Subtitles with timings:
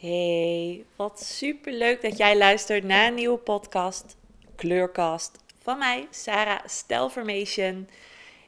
[0.00, 4.16] Hey, wat super leuk dat jij luistert naar een nieuwe podcast,
[4.56, 7.88] Kleurcast, van mij, Sarah Stelformation.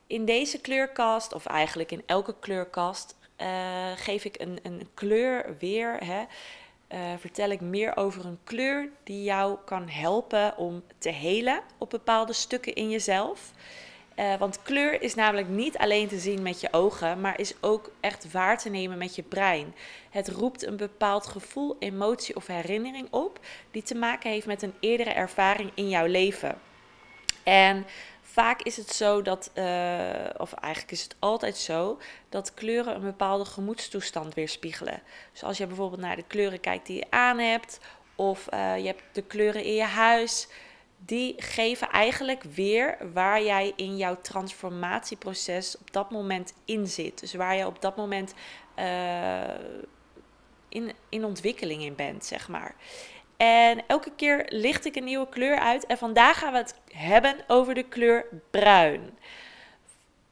[0.07, 3.46] In deze kleurcast, of eigenlijk in elke kleurcast, uh,
[3.96, 5.96] geef ik een, een kleur weer.
[6.04, 6.23] Hè.
[6.93, 11.91] Uh, vertel ik meer over een kleur die jou kan helpen om te helen op
[11.91, 13.53] bepaalde stukken in jezelf.
[14.16, 17.90] Uh, want kleur is namelijk niet alleen te zien met je ogen, maar is ook
[18.00, 19.74] echt waar te nemen met je brein.
[20.11, 24.75] Het roept een bepaald gevoel, emotie of herinnering op die te maken heeft met een
[24.80, 26.58] eerdere ervaring in jouw leven.
[27.43, 27.86] En
[28.22, 29.64] vaak is het zo dat, uh,
[30.36, 31.98] of eigenlijk is het altijd zo,
[32.28, 35.03] dat kleuren een bepaalde gemoedstoestand weerspiegelen.
[35.33, 37.78] Dus als je bijvoorbeeld naar de kleuren kijkt die je aan hebt,
[38.17, 40.48] of uh, je hebt de kleuren in je huis
[41.06, 47.20] die geven eigenlijk weer waar jij in jouw transformatieproces op dat moment in zit.
[47.20, 48.34] Dus waar je op dat moment
[48.78, 49.42] uh,
[50.69, 52.75] in, in ontwikkeling in bent, zeg maar.
[53.36, 55.86] En elke keer licht ik een nieuwe kleur uit.
[55.86, 59.19] En vandaag gaan we het hebben over de kleur bruin.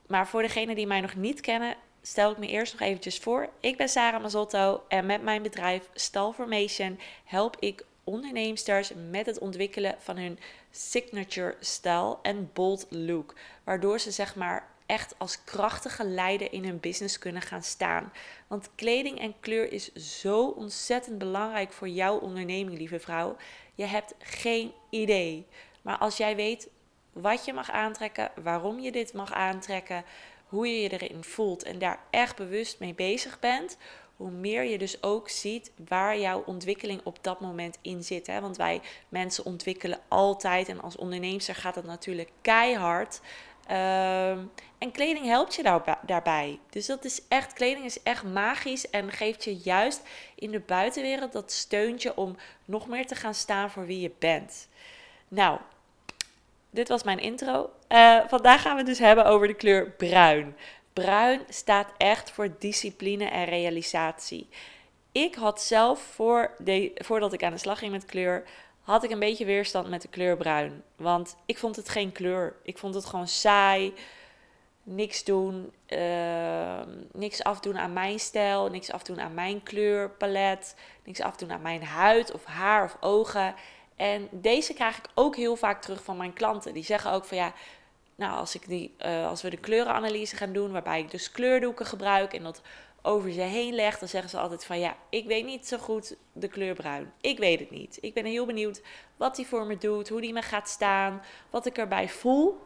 [0.07, 3.49] Maar voor degenen die mij nog niet kennen, stel ik me eerst nog eventjes voor.
[3.61, 9.95] Ik ben Sarah Mazotto en met mijn bedrijf Stalformation help ik onderneemsters met het ontwikkelen
[9.99, 10.39] van hun
[10.71, 13.35] signature stijl en bold look.
[13.65, 18.13] Waardoor ze zeg maar echt als krachtige leider in hun business kunnen gaan staan.
[18.47, 23.37] Want kleding en kleur is zo ontzettend belangrijk voor jouw onderneming, lieve vrouw.
[23.75, 25.47] Je hebt geen idee.
[25.83, 26.69] Maar als jij weet
[27.13, 30.05] wat je mag aantrekken, waarom je dit mag aantrekken,
[30.47, 33.77] hoe je je erin voelt en daar echt bewust mee bezig bent,
[34.21, 38.27] hoe meer je dus ook ziet waar jouw ontwikkeling op dat moment in zit.
[38.27, 38.41] Hè?
[38.41, 43.21] Want wij mensen ontwikkelen altijd en als onderneemster gaat het natuurlijk keihard.
[43.67, 44.39] Ehm,
[44.79, 46.59] en kleding helpt je daar, daarbij.
[46.71, 50.03] Dus dat is echt, kleding is echt magisch en geeft je juist
[50.35, 54.69] in de buitenwereld dat steuntje om nog meer te gaan staan voor wie je bent.
[55.29, 55.59] Nou,
[56.71, 57.71] dit was mijn intro.
[57.89, 60.57] Uh, vandaag gaan we het dus hebben over de kleur bruin.
[60.93, 64.49] Bruin staat echt voor discipline en realisatie.
[65.13, 68.45] Ik had zelf, voor de, voordat ik aan de slag ging met kleur,
[68.81, 70.83] had ik een beetje weerstand met de kleur bruin.
[70.97, 72.57] Want ik vond het geen kleur.
[72.63, 73.95] Ik vond het gewoon saai.
[74.83, 75.73] Niks doen.
[75.89, 76.81] Uh,
[77.13, 78.69] niks afdoen aan mijn stijl.
[78.69, 80.77] Niks afdoen aan mijn kleurpalet.
[81.05, 83.55] Niks afdoen aan mijn huid of haar of ogen.
[83.97, 86.75] En deze krijg ik ook heel vaak terug van mijn klanten.
[86.75, 87.53] Die zeggen ook van ja,
[88.21, 91.87] nou, als, ik die, uh, als we de kleurenanalyse gaan doen, waarbij ik dus kleurdoeken
[91.87, 92.63] gebruik en dat
[93.03, 96.17] over ze heen leg, dan zeggen ze altijd van ja, ik weet niet zo goed
[96.33, 97.13] de kleur bruin.
[97.21, 97.99] Ik weet het niet.
[98.01, 98.83] Ik ben heel benieuwd
[99.17, 102.59] wat die voor me doet, hoe die me gaat staan, wat ik erbij voel.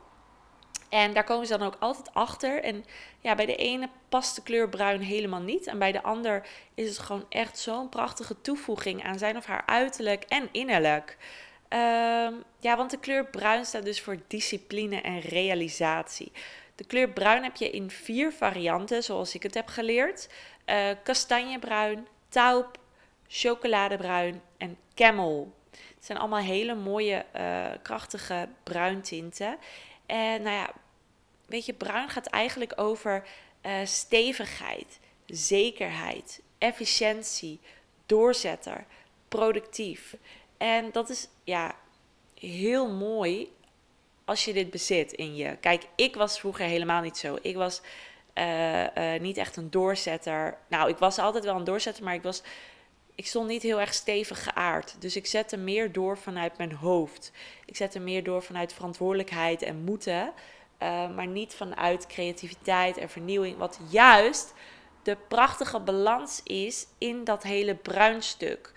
[0.88, 2.62] En daar komen ze dan ook altijd achter.
[2.62, 2.84] En
[3.20, 5.66] ja, bij de ene past de kleur bruin helemaal niet.
[5.66, 9.62] En bij de ander is het gewoon echt zo'n prachtige toevoeging aan zijn of haar
[9.66, 11.16] uiterlijk en innerlijk.
[11.74, 16.32] Um, ja, want de kleur bruin staat dus voor discipline en realisatie.
[16.74, 20.28] De kleur bruin heb je in vier varianten, zoals ik het heb geleerd:
[20.66, 22.78] uh, kastanjebruin, taupe,
[23.28, 25.54] chocoladebruin en camel.
[25.70, 29.58] Het zijn allemaal hele mooie, uh, krachtige bruintinten.
[30.06, 30.70] En nou ja,
[31.46, 33.26] weet je, bruin gaat eigenlijk over
[33.62, 37.60] uh, stevigheid, zekerheid, efficiëntie,
[38.06, 38.84] doorzetter,
[39.28, 40.16] productief.
[40.64, 41.74] En dat is ja,
[42.34, 43.52] heel mooi
[44.24, 45.56] als je dit bezit in je.
[45.56, 47.38] Kijk, ik was vroeger helemaal niet zo.
[47.42, 47.80] Ik was
[48.34, 50.58] uh, uh, niet echt een doorzetter.
[50.68, 52.42] Nou, ik was altijd wel een doorzetter, maar ik was.
[53.14, 54.96] Ik stond niet heel erg stevig geaard.
[54.98, 57.32] Dus ik zette meer door vanuit mijn hoofd.
[57.64, 60.32] Ik zette meer door vanuit verantwoordelijkheid en moeten.
[60.82, 63.56] Uh, maar niet vanuit creativiteit en vernieuwing.
[63.56, 64.52] Wat juist
[65.02, 68.72] de prachtige balans is in dat hele bruinstuk.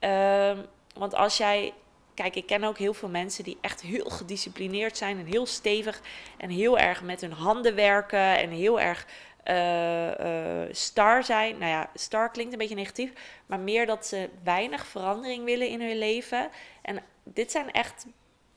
[0.00, 0.58] Uh,
[0.94, 1.74] want als jij.
[2.14, 6.00] Kijk, ik ken ook heel veel mensen die echt heel gedisciplineerd zijn en heel stevig
[6.36, 9.06] en heel erg met hun handen werken en heel erg
[9.44, 11.58] uh, uh, star zijn.
[11.58, 13.12] Nou ja, star klinkt een beetje negatief,
[13.46, 16.50] maar meer dat ze weinig verandering willen in hun leven.
[16.82, 18.06] En dit zijn echt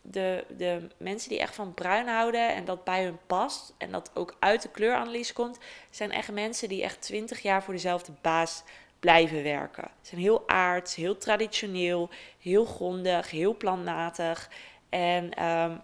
[0.01, 4.11] de, de mensen die echt van bruin houden en dat bij hun past en dat
[4.13, 5.57] ook uit de kleuranalyse komt,
[5.89, 8.63] zijn echt mensen die echt 20 jaar voor dezelfde baas
[9.03, 9.89] blijven werken.
[10.01, 12.09] Ze zijn heel aards, heel traditioneel,
[12.39, 14.49] heel grondig, heel planmatig.
[14.89, 15.81] En um,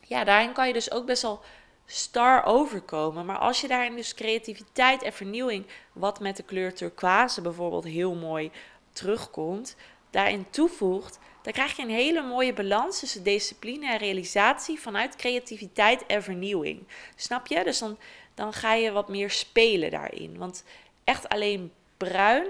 [0.00, 1.40] ja, daarin kan je dus ook best wel
[1.86, 3.26] star overkomen.
[3.26, 8.14] Maar als je daarin dus creativiteit en vernieuwing, wat met de kleur turquoise bijvoorbeeld heel
[8.14, 8.50] mooi
[8.92, 9.76] terugkomt,
[10.10, 16.06] daarin toevoegt, dan krijg je een hele mooie balans tussen discipline en realisatie vanuit creativiteit
[16.06, 16.86] en vernieuwing.
[17.16, 17.64] Snap je?
[17.64, 17.98] Dus dan,
[18.34, 20.38] dan ga je wat meer spelen daarin.
[20.38, 20.64] Want
[21.04, 22.46] echt alleen bruin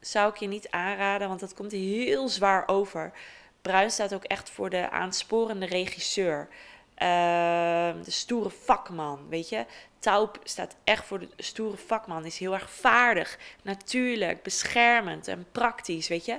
[0.00, 3.12] zou ik je niet aanraden, want dat komt heel zwaar over.
[3.62, 6.48] Bruin staat ook echt voor de aansporende regisseur.
[6.94, 9.66] Ehm, de stoere vakman, weet je.
[9.98, 12.24] Taup staat echt voor de stoere vakman.
[12.24, 16.38] Is heel erg vaardig, natuurlijk, beschermend en praktisch, weet je.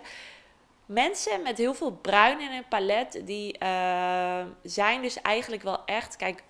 [0.85, 6.15] Mensen met heel veel bruin in hun palet, die uh, zijn dus eigenlijk wel echt...
[6.15, 6.43] Kijk,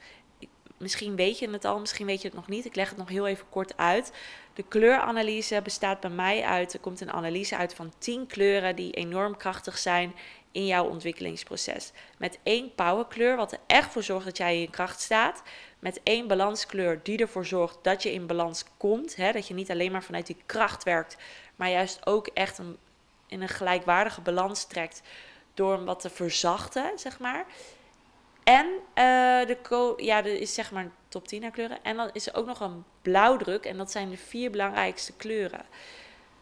[0.78, 2.66] misschien weet je het al, misschien weet je het nog niet.
[2.66, 4.12] Ik leg het nog heel even kort uit.
[4.60, 8.92] De kleuranalyse bestaat bij mij uit, er komt een analyse uit van 10 kleuren die
[8.92, 10.16] enorm krachtig zijn
[10.52, 11.92] in jouw ontwikkelingsproces.
[12.18, 15.44] Met één powerkleur, wat er echt voor zorgt dat jij in kracht staat.
[15.80, 19.16] Met één balanskleur die ervoor zorgt dat je in balans komt.
[19.16, 19.32] Hè?
[19.32, 21.18] Dat je niet alleen maar vanuit die kracht werkt,
[21.56, 22.78] maar juist ook echt een,
[23.28, 25.02] in een gelijkwaardige balans trekt
[25.54, 27.46] door hem wat te verzachten, zeg maar.
[28.44, 31.84] En uh, de ja, er is zeg maar top 10 kleuren.
[31.84, 33.66] En dan is er ook nog een blauwdruk.
[33.66, 35.66] En dat zijn de vier belangrijkste kleuren.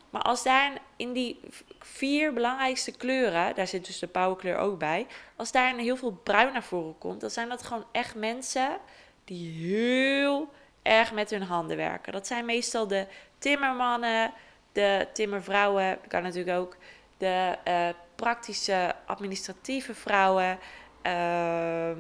[0.10, 1.40] Maar als daar in die
[1.80, 6.54] vier belangrijkste kleuren, daar zit dus de powerkleur ook bij, als daar heel veel bruin
[6.54, 8.78] naar voren komt, dan zijn dat gewoon echt mensen
[9.24, 10.50] die heel
[10.82, 12.14] erg met hun handen werken.
[12.14, 14.34] Dat zijn meestal de timmermannen,
[14.72, 16.78] de timmervrouwen, kan natuurlijk ook,
[17.18, 20.60] de uh, praktische administratieve vrouwen.
[21.04, 21.92] Uh,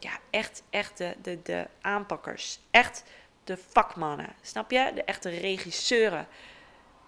[0.00, 2.58] ja, echt, echt de, de, de aanpakkers.
[2.70, 3.04] Echt
[3.44, 4.34] de vakmannen.
[4.42, 4.90] Snap je?
[4.94, 6.26] De echte regisseuren.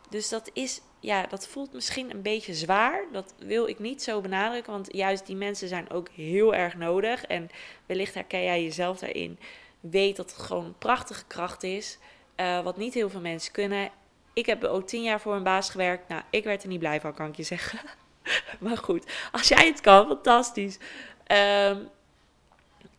[0.08, 3.04] Dus dat is, ja, dat voelt misschien een beetje zwaar.
[3.12, 7.24] Dat wil ik niet zo benadrukken, want juist die mensen zijn ook heel erg nodig.
[7.24, 7.50] En
[7.86, 9.38] wellicht herken jij jezelf daarin.
[9.80, 11.98] Weet dat het gewoon een prachtige kracht is.
[12.36, 13.90] Uh, wat niet heel veel mensen kunnen.
[14.32, 16.08] Ik heb ook tien jaar voor een baas gewerkt.
[16.08, 17.80] Nou, ik werd er niet blij van, kan ik je zeggen.
[18.60, 20.78] maar goed, als jij het kan, fantastisch.
[21.26, 21.88] Um,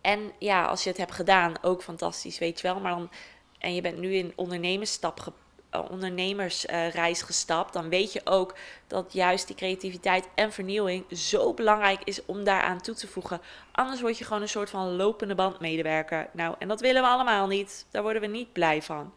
[0.03, 2.79] en ja, als je het hebt gedaan, ook fantastisch, weet je wel.
[2.79, 3.09] Maar dan,
[3.57, 5.33] en je bent nu in ondernemersstap
[5.69, 8.55] eh, ondernemersreis gestapt, dan weet je ook
[8.87, 13.41] dat juist die creativiteit en vernieuwing zo belangrijk is om daaraan toe te voegen.
[13.71, 16.29] Anders word je gewoon een soort van lopende bandmedewerker.
[16.33, 17.85] Nou, en dat willen we allemaal niet.
[17.91, 19.13] Daar worden we niet blij van.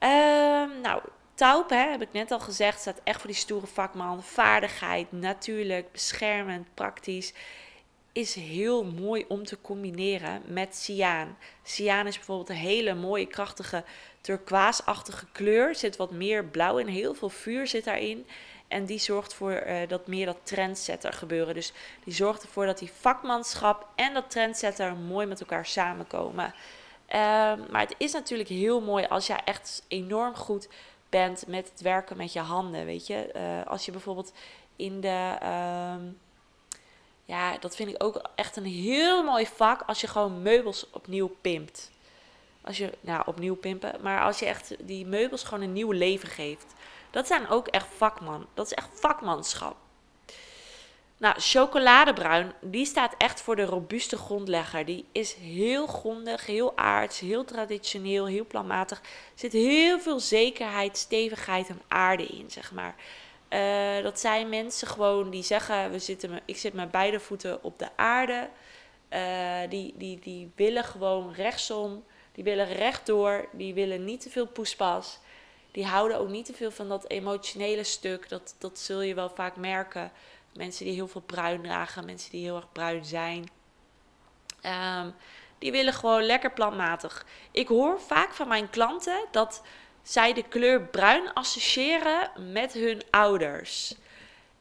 [0.00, 0.08] Uh,
[0.82, 1.02] nou,
[1.34, 4.22] Taup, hè, heb ik net al gezegd, staat echt voor die stoere vakman.
[4.22, 7.34] Vaardigheid, natuurlijk, beschermend, praktisch
[8.12, 11.36] is heel mooi om te combineren met cyaan.
[11.62, 13.84] Cyaan is bijvoorbeeld een hele mooie, krachtige,
[14.20, 15.68] turquoise-achtige kleur.
[15.68, 18.26] Er zit wat meer blauw in, heel veel vuur zit daarin.
[18.68, 21.54] En die zorgt voor uh, dat meer dat trendsetter gebeuren.
[21.54, 21.72] Dus
[22.04, 26.54] die zorgt ervoor dat die vakmanschap en dat trendsetter mooi met elkaar samenkomen.
[27.08, 27.14] Uh,
[27.70, 30.68] maar het is natuurlijk heel mooi als jij echt enorm goed
[31.08, 32.84] bent met het werken met je handen.
[32.84, 34.32] Weet je, uh, als je bijvoorbeeld
[34.76, 36.02] in de ehm,
[37.24, 41.36] ja, dat vind ik ook echt een heel mooi vak als je gewoon meubels opnieuw
[41.40, 41.90] pimpt.
[42.60, 46.28] Als je, nou, opnieuw pimpen, maar als je echt die meubels gewoon een nieuw leven
[46.28, 46.74] geeft.
[47.10, 48.46] Dat zijn ook echt vakman.
[48.54, 49.76] Dat is echt vakmanschap.
[51.22, 54.84] Nou, chocoladebruin, die staat echt voor de robuuste grondlegger.
[54.84, 58.98] Die is heel grondig, heel aards, heel traditioneel, heel planmatig.
[58.98, 59.04] Er
[59.34, 62.94] zit heel veel zekerheid, stevigheid en aarde in, zeg maar.
[63.52, 67.78] Uh, dat zijn mensen gewoon die zeggen: we zitten, ik zit met beide voeten op
[67.78, 68.48] de aarde.
[69.10, 74.46] Uh, die, die, die willen gewoon rechtsom, die willen rechtdoor, die willen niet te veel
[74.46, 75.18] poespas.
[75.70, 78.28] Die houden ook niet te veel van dat emotionele stuk.
[78.28, 80.12] Dat, dat zul je wel vaak merken.
[80.54, 83.50] Mensen die heel veel bruin dragen, mensen die heel erg bruin zijn.
[84.62, 85.14] Um,
[85.58, 87.26] die willen gewoon lekker planmatig.
[87.50, 89.62] Ik hoor vaak van mijn klanten dat
[90.02, 93.94] zij de kleur bruin associëren met hun ouders.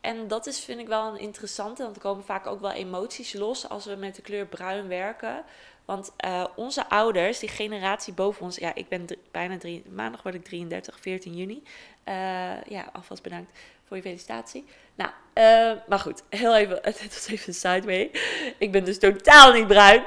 [0.02, 3.34] En dat is, vind ik wel een interessante, want er komen vaak ook wel emoties
[3.34, 5.44] los als we met de kleur bruin werken.
[5.86, 10.36] Want uh, onze ouders, die generatie boven ons, ja, ik ben bijna drie, maandag word
[10.36, 11.64] ik 33, 14 juni.
[12.08, 13.52] Uh, ja, alvast bedankt
[13.88, 14.66] voor je felicitatie.
[14.96, 18.12] Nou, uh, maar goed, heel even, het was even een sideway.
[18.58, 20.04] Ik ben dus totaal niet bruin.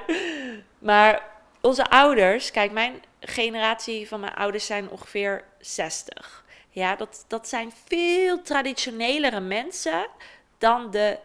[0.79, 1.23] Maar
[1.61, 6.45] onze ouders, kijk, mijn generatie van mijn ouders zijn ongeveer 60.
[6.71, 10.07] Ja, dat, dat zijn veel traditionelere mensen
[10.59, 11.19] dan de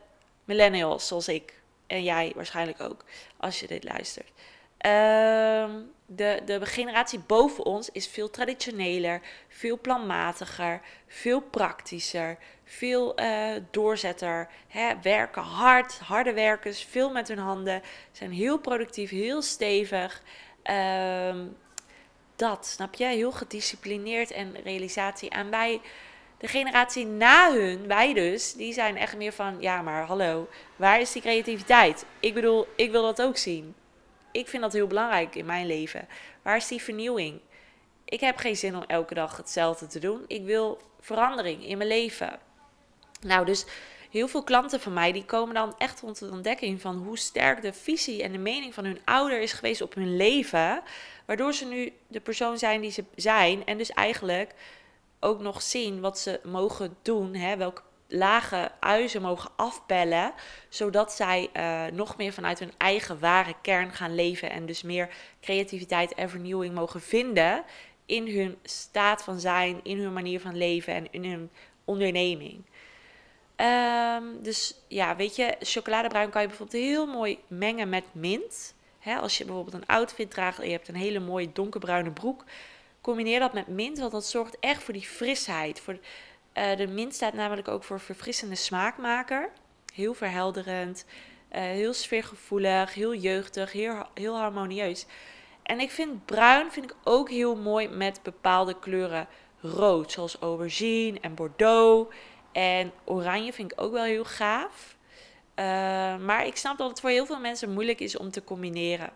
[0.44, 1.54] millennials, zoals ik.
[1.88, 3.06] En jij waarschijnlijk ook,
[3.38, 4.32] als je dit luistert.
[4.86, 5.76] Uh,
[6.06, 14.48] de, de generatie boven ons is veel traditioneler, veel planmatiger, veel praktischer, veel uh, doorzetter.
[14.68, 20.22] Hè, werken hard, harde werkers, veel met hun handen, zijn heel productief, heel stevig.
[20.64, 21.36] Uh,
[22.40, 23.06] dat, snap je?
[23.06, 25.30] Heel gedisciplineerd en realisatie.
[25.30, 25.82] En wij,
[26.38, 31.00] de generatie na hun, wij dus, die zijn echt meer van, ja maar hallo, waar
[31.00, 32.06] is die creativiteit?
[32.20, 33.76] Ik bedoel, ik wil dat ook zien.
[34.32, 36.08] Ik vind dat heel belangrijk in mijn leven.
[36.42, 37.40] Waar is die vernieuwing?
[38.06, 40.24] Ik heb geen zin om elke dag hetzelfde te doen.
[40.28, 42.40] Ik wil verandering in mijn leven.
[43.22, 43.66] Nou, dus
[44.10, 47.62] heel veel klanten van mij die komen dan echt rond de ontdekking van hoe sterk
[47.62, 50.82] de visie en de mening van hun ouder is geweest op hun leven.
[51.30, 53.66] Waardoor ze nu de persoon zijn die ze zijn.
[53.66, 54.54] En dus eigenlijk
[55.20, 57.36] ook nog zien wat ze mogen doen.
[57.36, 60.34] Hè, welke lage uizen mogen afbellen.
[60.70, 64.50] Zodat zij uh, nog meer vanuit hun eigen ware kern gaan leven.
[64.50, 65.10] En dus meer
[65.42, 67.64] creativiteit en vernieuwing mogen vinden
[68.06, 71.50] in hun staat van zijn, in hun manier van leven en in hun
[71.86, 72.64] onderneming.
[73.56, 78.78] Um, dus ja, weet je, chocoladebruin kan je bijvoorbeeld heel mooi mengen met mint.
[79.18, 82.44] Als je bijvoorbeeld een outfit draagt en je hebt een hele mooie donkerbruine broek,
[83.02, 85.80] combineer dat met mint, want dat zorgt echt voor die frisheid.
[85.80, 85.94] Voor,
[86.54, 89.50] uh, de mint staat namelijk ook voor verfrissende smaakmaker.
[89.94, 91.06] Heel verhelderend,
[91.52, 95.06] uh, heel sfeergevoelig, heel jeugdig, heel, heel harmonieus.
[95.64, 99.28] En ik vind bruin vind ik ook heel mooi met bepaalde kleuren
[99.62, 102.16] rood, zoals aubergine en bordeaux.
[102.52, 104.98] En oranje vind ik ook wel heel gaaf.
[105.60, 105.66] Uh,
[106.18, 109.10] maar ik snap dat het voor heel veel mensen moeilijk is om te combineren.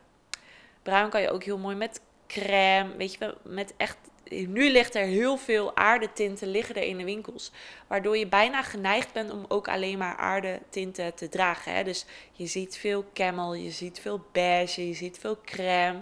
[0.82, 3.98] Bruin kan je ook heel mooi met crème, weet je wel, met echt...
[4.30, 7.52] Nu ligt er heel veel aardetinten liggen er in de winkels.
[7.88, 11.74] Waardoor je bijna geneigd bent om ook alleen maar aardetinten te dragen.
[11.74, 11.84] Hè?
[11.84, 16.02] Dus je ziet veel camel, je ziet veel beige, je ziet veel crème.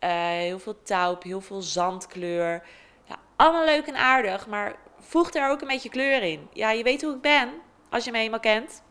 [0.00, 2.62] Uh, heel veel taupe, heel veel zandkleur.
[3.04, 6.48] Ja, allemaal leuk en aardig, maar voeg daar ook een beetje kleur in.
[6.52, 7.50] Ja, je weet hoe ik ben,
[7.90, 8.82] als je me eenmaal kent.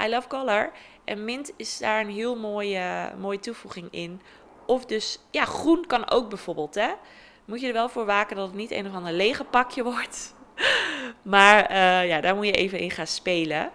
[0.00, 0.70] I love color.
[1.04, 4.20] En mint is daar een heel mooie, mooie toevoeging in.
[4.66, 6.92] Of dus, ja, groen kan ook bijvoorbeeld, hè.
[7.44, 10.34] Moet je er wel voor waken dat het niet een of ander lege pakje wordt.
[11.22, 13.70] maar uh, ja, daar moet je even in gaan spelen.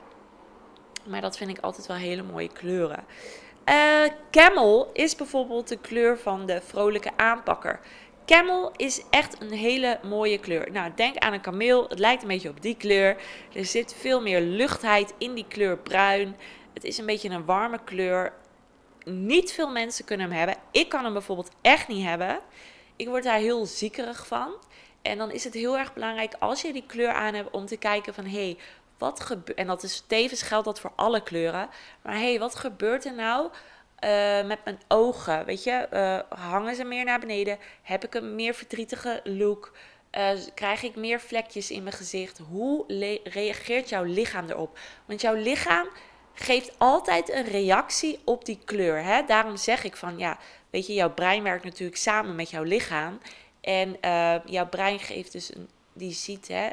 [1.03, 3.05] Maar dat vind ik altijd wel hele mooie kleuren.
[3.69, 7.79] Uh, camel is bijvoorbeeld de kleur van de vrolijke aanpakker.
[8.27, 10.71] Camel is echt een hele mooie kleur.
[10.71, 11.87] Nou, denk aan een kameel.
[11.87, 13.17] Het lijkt een beetje op die kleur.
[13.53, 16.35] Er zit veel meer luchtheid in die kleur bruin.
[16.73, 18.33] Het is een beetje een warme kleur.
[19.03, 20.55] Niet veel mensen kunnen hem hebben.
[20.71, 22.39] Ik kan hem bijvoorbeeld echt niet hebben.
[22.95, 24.53] Ik word daar heel ziekerig van.
[25.01, 27.77] En dan is het heel erg belangrijk als je die kleur aan hebt om te
[27.77, 28.57] kijken van hé, hey,
[28.97, 29.57] wat gebeurt.
[29.57, 31.69] En dat is tevens geldt dat voor alle kleuren.
[32.01, 33.49] Maar hé, hey, wat gebeurt er nou
[34.03, 35.45] uh, met mijn ogen.
[35.45, 37.57] Weet je, uh, hangen ze meer naar beneden?
[37.81, 39.71] Heb ik een meer verdrietige look?
[40.17, 42.37] Uh, krijg ik meer vlekjes in mijn gezicht?
[42.49, 42.83] Hoe
[43.23, 44.79] reageert jouw lichaam erop?
[45.05, 45.87] Want jouw lichaam
[46.33, 49.03] geeft altijd een reactie op die kleur.
[49.03, 49.23] Hè?
[49.25, 50.37] Daarom zeg ik van ja,
[50.69, 53.19] weet je, jouw brein werkt natuurlijk samen met jouw lichaam.
[53.61, 53.97] En
[54.45, 56.69] jouw brein geeft dus een, die ziet, hè,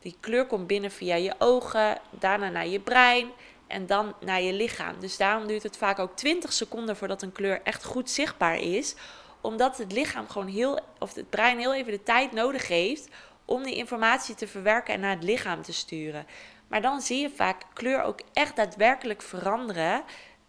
[0.00, 3.30] die kleur komt binnen via je ogen, daarna naar je brein
[3.70, 5.00] en dan naar je lichaam.
[5.00, 8.94] Dus daarom duurt het vaak ook 20 seconden voordat een kleur echt goed zichtbaar is.
[9.40, 13.08] Omdat het lichaam gewoon heel, of het brein heel even de tijd nodig heeft
[13.44, 16.26] om die informatie te verwerken en naar het lichaam te sturen.
[16.68, 20.02] Maar dan zie je vaak kleur ook echt daadwerkelijk veranderen.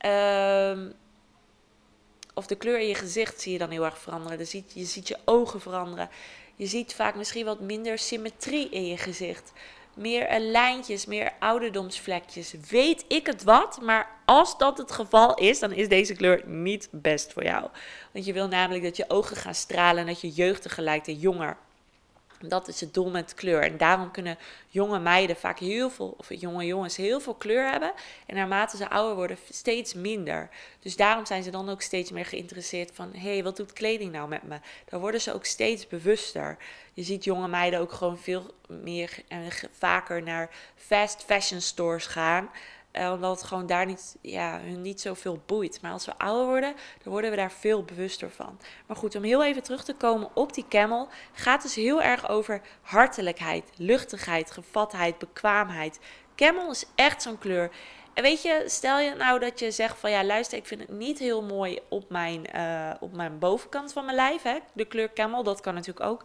[0.06, 0.78] Uh,
[2.34, 4.38] of de kleur in je gezicht zie je dan heel erg veranderen.
[4.38, 6.10] Je ziet, je ziet je ogen veranderen.
[6.56, 9.51] Je ziet vaak misschien wat minder symmetrie in je gezicht
[9.95, 12.53] meer lijntjes, meer ouderdomsvlekjes.
[12.69, 16.88] Weet ik het wat, maar als dat het geval is, dan is deze kleur niet
[16.91, 17.67] best voor jou.
[18.12, 21.19] Want je wil namelijk dat je ogen gaan stralen en dat je jeugdiger lijkt en
[21.19, 21.57] jonger.
[22.48, 23.62] Dat is het doel met kleur.
[23.62, 27.91] En daarom kunnen jonge meiden vaak heel veel, of jonge jongens heel veel kleur hebben.
[28.25, 30.50] En naarmate ze ouder worden, steeds minder.
[30.79, 34.12] Dus daarom zijn ze dan ook steeds meer geïnteresseerd van: hé, hey, wat doet kleding
[34.12, 34.60] nou met me?
[34.89, 36.57] Daar worden ze ook steeds bewuster.
[36.93, 39.43] Je ziet jonge meiden ook gewoon veel meer en
[39.77, 42.50] vaker naar fast fashion stores gaan.
[42.93, 45.81] Uh, omdat het gewoon daar niet, ja, hun niet zoveel boeit.
[45.81, 48.60] Maar als we ouder worden, dan worden we daar veel bewuster van.
[48.86, 52.29] Maar goed, om heel even terug te komen op die camel, gaat dus heel erg
[52.29, 56.00] over hartelijkheid, luchtigheid, gevatheid, bekwaamheid.
[56.36, 57.71] Camel is echt zo'n kleur.
[58.13, 60.89] En weet je, stel je nou dat je zegt van ja, luister, ik vind het
[60.89, 64.41] niet heel mooi op mijn, uh, op mijn bovenkant van mijn lijf.
[64.41, 64.57] Hè?
[64.74, 66.24] De kleur camel, dat kan natuurlijk ook.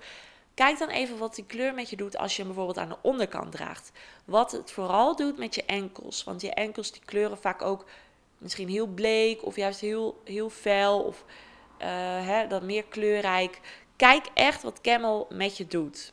[0.56, 3.08] Kijk dan even wat die kleur met je doet als je hem bijvoorbeeld aan de
[3.08, 3.90] onderkant draagt.
[4.24, 6.24] Wat het vooral doet met je enkels.
[6.24, 7.84] Want je enkels die kleuren vaak ook
[8.38, 11.24] misschien heel bleek of juist heel, heel fel of
[11.78, 11.86] uh,
[12.26, 13.60] hè, dan meer kleurrijk.
[13.96, 16.12] Kijk echt wat camel met je doet.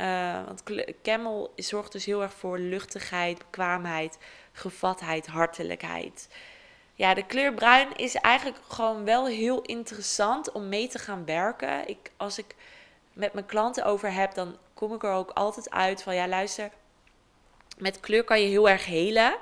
[0.00, 0.62] Uh, want
[1.02, 4.18] camel zorgt dus heel erg voor luchtigheid, bekwaamheid,
[4.52, 6.28] gevatheid, hartelijkheid.
[6.94, 11.88] Ja, de kleur bruin is eigenlijk gewoon wel heel interessant om mee te gaan werken.
[11.88, 12.54] Ik, als ik
[13.18, 16.70] met mijn klanten over heb, dan kom ik er ook altijd uit van ja, luister,
[17.78, 19.36] met kleur kan je heel erg helen.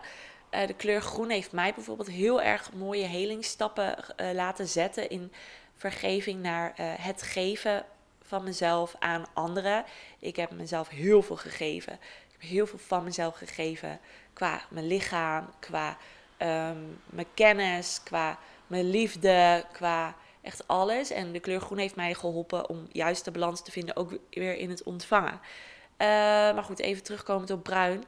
[0.50, 5.32] Uh, de kleur groen heeft mij bijvoorbeeld heel erg mooie helingsstappen uh, laten zetten in
[5.74, 7.84] vergeving naar uh, het geven
[8.22, 9.84] van mezelf aan anderen.
[10.18, 11.92] Ik heb mezelf heel veel gegeven.
[11.92, 14.00] Ik heb heel veel van mezelf gegeven.
[14.32, 15.96] Qua mijn lichaam, qua
[16.36, 20.14] ehm, mijn kennis, qua mijn liefde, qua
[20.46, 21.10] echt alles.
[21.10, 24.56] En de kleur groen heeft mij geholpen om juist de balans te vinden, ook weer
[24.56, 25.32] in het ontvangen.
[25.32, 26.08] Uh,
[26.54, 28.04] maar goed, even terugkomend op bruin.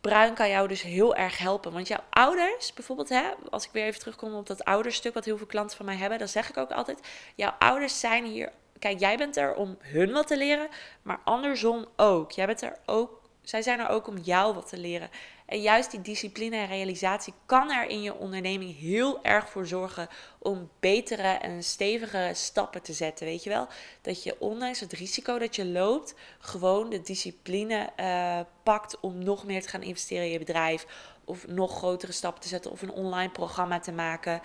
[0.00, 1.72] Bruin kan jou dus heel erg helpen.
[1.72, 5.36] Want jouw ouders, bijvoorbeeld, hè, als ik weer even terugkom op dat ouderstuk, wat heel
[5.36, 7.00] veel klanten van mij hebben, dan zeg ik ook altijd:
[7.34, 8.52] jouw ouders zijn hier.
[8.78, 10.68] Kijk, jij bent er om hun wat te leren,
[11.02, 12.30] maar andersom ook.
[12.30, 15.10] Jij bent er ook, zij zijn er ook om jou wat te leren.
[15.46, 20.08] En juist die discipline en realisatie kan er in je onderneming heel erg voor zorgen
[20.38, 23.26] om betere en stevigere stappen te zetten.
[23.26, 23.66] Weet je wel?
[24.00, 29.44] Dat je ondanks het risico dat je loopt, gewoon de discipline uh, pakt om nog
[29.44, 30.86] meer te gaan investeren in je bedrijf.
[31.24, 34.40] Of nog grotere stappen te zetten of een online programma te maken.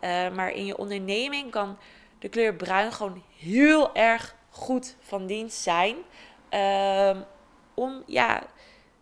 [0.00, 1.78] Uh, maar in je onderneming kan
[2.18, 5.96] de kleur bruin gewoon heel erg goed van dienst zijn.
[6.50, 7.20] Uh,
[7.74, 8.46] om ja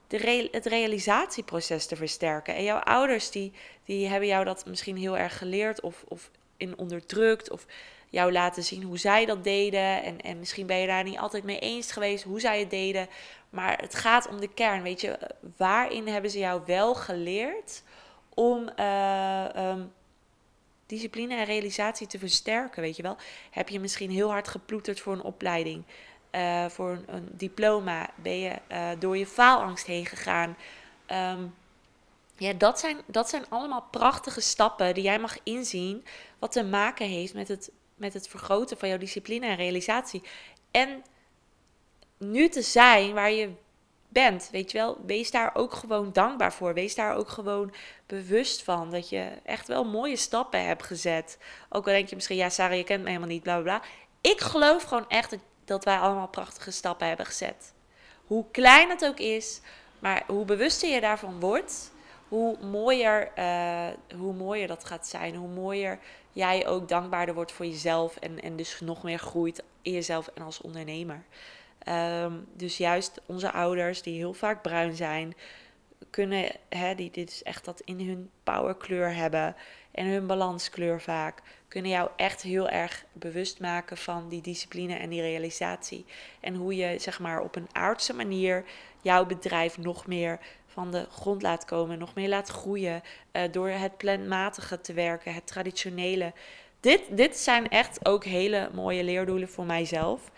[0.09, 2.55] de het realisatieproces te versterken.
[2.55, 3.53] En jouw ouders die,
[3.85, 7.67] die hebben jou dat misschien heel erg geleerd of, of in onderdrukt of
[8.09, 10.03] jou laten zien hoe zij dat deden.
[10.03, 13.09] En, en misschien ben je daar niet altijd mee eens geweest hoe zij het deden.
[13.51, 14.83] Maar het gaat om de kern.
[14.83, 15.19] Weet je,
[15.57, 17.83] waarin hebben ze jou wel geleerd
[18.35, 19.93] om uh, um,
[20.87, 22.83] discipline en realisatie te versterken?
[22.83, 23.17] Weet je wel?
[23.51, 25.85] Heb je misschien heel hard geploeterd voor een opleiding?
[26.33, 28.11] Uh, voor een, diploma?
[28.15, 30.57] Ben je uh, door je faalangst heen gegaan?
[31.13, 31.55] Um,
[32.37, 36.05] ja, dat zijn, dat zijn allemaal prachtige stappen die jij mag inzien.
[36.39, 40.23] Wat te maken heeft met het, met het vergroten van jouw discipline en realisatie.
[40.71, 41.03] En
[42.19, 43.51] nu te zijn waar je
[44.09, 46.75] bent, weet je wel, wees daar ook gewoon dankbaar voor.
[46.75, 47.75] Wees daar ook gewoon
[48.07, 51.39] bewust van dat je echt wel mooie stappen hebt gezet.
[51.69, 53.89] Ook al denk je misschien, ja, Sarah, je kent me helemaal niet, bla bla bla.
[54.21, 55.37] Ik geloof gewoon echt
[55.69, 57.73] dat wij allemaal prachtige stappen hebben gezet.
[58.27, 59.61] Hoe klein het ook is,
[59.99, 61.93] maar hoe bewuster je daarvan wordt,
[62.29, 63.87] hoe mooier, uh,
[64.19, 65.35] hoe mooier dat gaat zijn.
[65.35, 65.99] Hoe mooier
[66.33, 70.43] jij ook dankbaarder wordt voor jezelf en, en dus nog meer groeit in jezelf en
[70.43, 71.25] als ondernemer.
[71.89, 75.35] Um, dus juist onze ouders, die heel vaak bruin zijn,
[76.11, 79.57] kunnen, hè, die dit is echt dat in hun powerkleur hebben
[79.91, 85.11] en hun balanskleur vaak, kunnen jou echt heel erg bewust maken van die discipline en
[85.11, 86.05] die realisatie.
[86.41, 88.65] En hoe je zeg maar op een aardse manier
[89.03, 93.69] jouw bedrijf nog meer van de grond laat komen, nog meer laat groeien uh, door
[93.69, 96.33] het planmatige te werken, het traditionele.
[96.81, 100.31] Dit, dit zijn echt ook hele mooie leerdoelen voor mijzelf.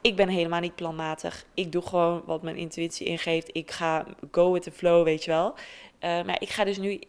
[0.00, 1.44] Ik ben helemaal niet planmatig.
[1.54, 3.48] Ik doe gewoon wat mijn intuïtie ingeeft.
[3.52, 5.54] Ik ga go with the flow, weet je wel.
[5.54, 5.56] Uh,
[6.00, 7.00] maar ik ga dus nu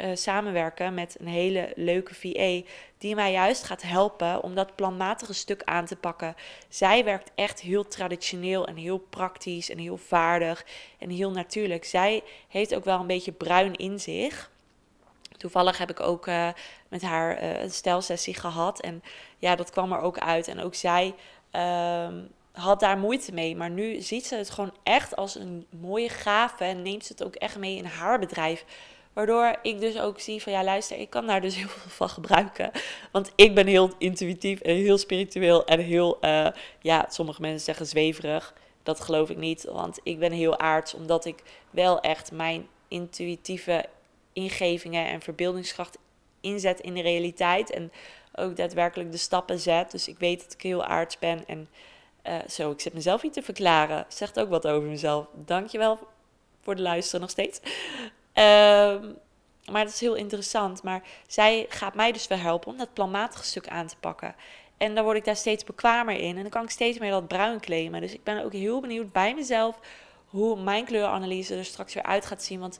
[0.00, 5.34] uh, samenwerken met een hele leuke VA die mij juist gaat helpen om dat planmatige
[5.34, 6.34] stuk aan te pakken.
[6.68, 10.64] Zij werkt echt heel traditioneel en heel praktisch en heel vaardig
[10.98, 11.84] en heel natuurlijk.
[11.84, 14.50] Zij heeft ook wel een beetje bruin in zich.
[15.36, 16.48] Toevallig heb ik ook uh,
[16.88, 19.02] met haar uh, een stelsessie gehad en
[19.38, 20.48] ja, dat kwam er ook uit.
[20.48, 21.14] En ook zij
[21.52, 23.56] um, had daar moeite mee.
[23.56, 27.24] Maar nu ziet ze het gewoon echt als een mooie gave en neemt ze het
[27.24, 28.64] ook echt mee in haar bedrijf.
[29.12, 32.08] Waardoor ik dus ook zie van ja, luister, ik kan daar dus heel veel van
[32.08, 32.70] gebruiken.
[33.12, 36.48] Want ik ben heel intuïtief en heel spiritueel en heel, uh,
[36.80, 38.54] ja, sommige mensen zeggen zweverig.
[38.82, 43.84] Dat geloof ik niet, want ik ben heel aards, omdat ik wel echt mijn intuïtieve
[44.32, 45.98] ingevingen en verbeeldingskracht
[46.40, 47.70] inzet in de realiteit.
[47.70, 47.92] En
[48.34, 49.90] ook daadwerkelijk de stappen zet.
[49.90, 51.46] Dus ik weet dat ik heel aards ben.
[51.46, 51.68] En
[52.26, 54.04] uh, zo, ik zit mezelf niet te verklaren.
[54.08, 55.26] Zegt ook wat over mezelf.
[55.34, 55.98] Dankjewel
[56.60, 57.60] voor de luisteren nog steeds.
[58.34, 59.18] Um,
[59.70, 60.82] maar dat is heel interessant.
[60.82, 64.34] Maar zij gaat mij dus wel helpen om dat planmatige stuk aan te pakken.
[64.76, 66.36] En dan word ik daar steeds bekwamer in.
[66.36, 68.00] En dan kan ik steeds meer dat bruin claimen.
[68.00, 69.78] Dus ik ben ook heel benieuwd bij mezelf
[70.26, 72.60] hoe mijn kleuranalyse er straks weer uit gaat zien.
[72.60, 72.78] Want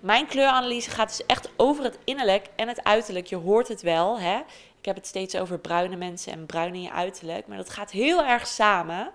[0.00, 3.26] mijn kleuranalyse gaat dus echt over het innerlijk en het uiterlijk.
[3.26, 4.38] Je hoort het wel, hè?
[4.78, 7.46] Ik heb het steeds over bruine mensen en bruin in je uiterlijk.
[7.46, 9.12] Maar dat gaat heel erg samen.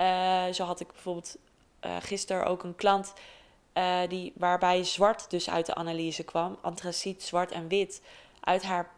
[0.00, 1.36] Uh, zo had ik bijvoorbeeld
[1.84, 3.12] uh, gisteren ook een klant
[3.74, 6.58] uh, die, waarbij zwart dus uit de analyse kwam.
[6.60, 8.02] Antraciet, zwart en wit.
[8.40, 8.90] Uit haar,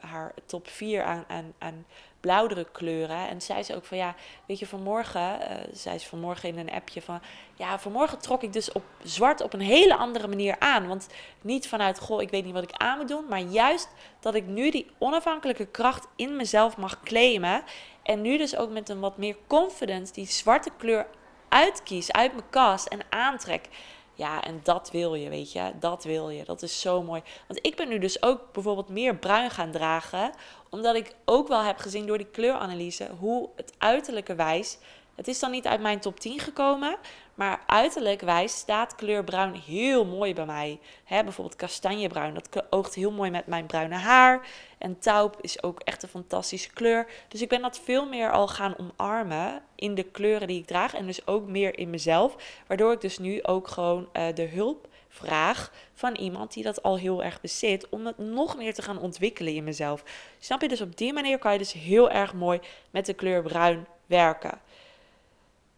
[0.00, 1.86] haar top 4 aan, aan, aan
[2.24, 3.28] blauwere kleuren.
[3.28, 4.14] En zei ze ook van ja,
[4.46, 5.38] weet je, vanmorgen,
[5.72, 7.20] zei ze vanmorgen in een appje van
[7.54, 10.86] ja, vanmorgen trok ik dus op zwart op een hele andere manier aan.
[10.88, 11.06] Want
[11.40, 13.88] niet vanuit goh, ik weet niet wat ik aan moet doen, maar juist
[14.20, 17.62] dat ik nu die onafhankelijke kracht in mezelf mag claimen.
[18.02, 21.06] En nu dus ook met een wat meer confidence die zwarte kleur
[21.48, 23.68] uitkies uit mijn kast en aantrek.
[24.14, 25.72] Ja, en dat wil je, weet je.
[25.80, 26.44] Dat wil je.
[26.44, 27.22] Dat is zo mooi.
[27.48, 30.32] Want ik ben nu dus ook bijvoorbeeld meer bruin gaan dragen.
[30.70, 34.78] Omdat ik ook wel heb gezien door die kleuranalyse hoe het uiterlijke wijs
[35.14, 36.96] het is dan niet uit mijn top 10 gekomen,
[37.34, 40.80] maar uiterlijk wijs staat kleur bruin heel mooi bij mij.
[41.04, 44.46] Hè, bijvoorbeeld kastanjebruin, dat oogt heel mooi met mijn bruine haar.
[44.78, 47.06] En taupe is ook echt een fantastische kleur.
[47.28, 50.94] Dus ik ben dat veel meer al gaan omarmen in de kleuren die ik draag.
[50.94, 52.36] En dus ook meer in mezelf.
[52.66, 56.98] Waardoor ik dus nu ook gewoon uh, de hulp vraag van iemand die dat al
[56.98, 57.88] heel erg bezit.
[57.88, 60.02] Om het nog meer te gaan ontwikkelen in mezelf.
[60.38, 60.68] Snap je?
[60.68, 64.60] Dus op die manier kan je dus heel erg mooi met de kleur bruin werken.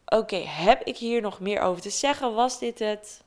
[0.06, 2.34] Oké, heb ik hier nog meer over te zeggen?
[2.34, 3.22] Was dit het?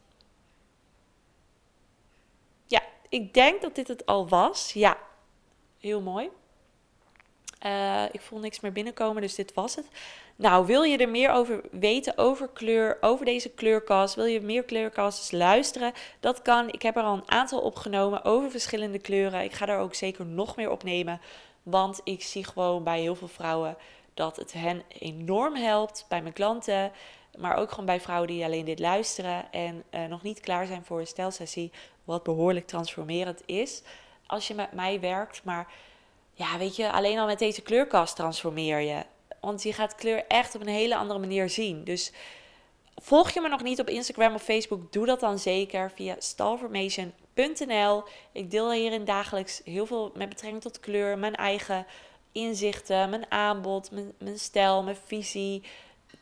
[2.66, 4.74] Ja, ik denk dat dit het al was.
[4.74, 4.98] Ja,
[5.80, 6.30] heel mooi.
[7.66, 9.86] Uh, ik voel niks meer binnenkomen, dus dit was het.
[10.36, 14.16] Nou, wil je er meer over weten, over kleur, over deze kleurkast?
[14.16, 15.94] Wil je meer kleurkasts luisteren?
[16.20, 16.70] Dat kan.
[16.70, 19.44] Ik heb er al een aantal opgenomen over verschillende kleuren.
[19.44, 21.22] Ik ga er ook zeker nog meer opnemen.
[21.64, 23.78] Want ik zie gewoon bij heel veel vrouwen
[24.20, 26.92] dat het hen enorm helpt bij mijn klanten.
[27.38, 30.86] Maar ook gewoon bij vrouwen die alleen dit luisteren en uh, nog niet klaar zijn
[30.86, 31.72] voor een stelsessie.
[32.04, 33.82] Wat behoorlijk transformerend is.
[34.26, 35.44] Als je met mij werkt.
[35.44, 35.68] Maar
[36.34, 39.04] ja, weet je, alleen al met deze kleurkast transformeer je.
[39.42, 41.84] Want je gaat kleur echt op een hele andere manier zien.
[41.84, 42.12] Dus
[42.96, 48.04] volg je me nog niet op Instagram of Facebook, doe dat dan zeker via stalformation.nl.
[48.32, 51.86] Ik deel hierin dagelijks heel veel met betrekking tot kleur, mijn eigen
[52.32, 55.64] inzichten, mijn aanbod, mijn, stijl, mijn visie,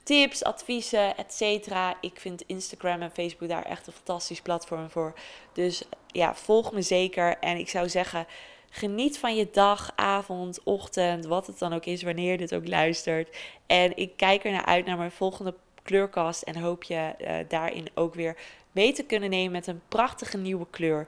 [0.03, 1.67] tips, adviezen, etc.
[2.01, 5.13] Ik vind Instagram en Facebook daar echt een fantastisch platform voor.
[5.53, 7.37] Dus ja, volg me zeker.
[7.39, 8.27] En ik zou zeggen,
[8.69, 12.67] geniet van je dag, avond, ochtend, wat het dan ook is, wanneer je dit ook
[12.67, 13.37] luistert.
[13.65, 17.87] En ik kijk er naar uit naar mijn volgende kleurkast en hoop je uh, daarin
[17.93, 18.37] ook weer
[18.71, 21.07] mee te kunnen nemen met een prachtige nieuwe kleur.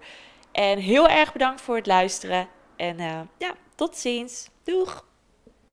[0.52, 2.48] En heel erg bedankt voor het luisteren.
[2.76, 4.50] En uh, ja, tot ziens.
[4.70, 5.09] Doeg!